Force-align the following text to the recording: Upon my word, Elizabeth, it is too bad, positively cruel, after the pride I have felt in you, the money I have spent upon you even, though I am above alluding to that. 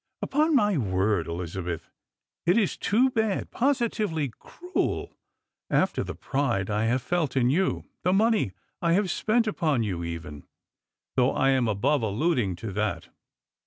Upon 0.23 0.55
my 0.55 0.79
word, 0.79 1.27
Elizabeth, 1.27 1.91
it 2.47 2.57
is 2.57 2.75
too 2.75 3.11
bad, 3.11 3.51
positively 3.51 4.33
cruel, 4.39 5.13
after 5.69 6.03
the 6.03 6.15
pride 6.15 6.71
I 6.71 6.85
have 6.85 7.03
felt 7.03 7.37
in 7.37 7.51
you, 7.51 7.83
the 8.01 8.11
money 8.11 8.51
I 8.81 8.93
have 8.93 9.11
spent 9.11 9.45
upon 9.45 9.83
you 9.83 10.03
even, 10.03 10.47
though 11.15 11.33
I 11.33 11.51
am 11.51 11.67
above 11.67 12.01
alluding 12.01 12.55
to 12.55 12.71
that. 12.73 13.09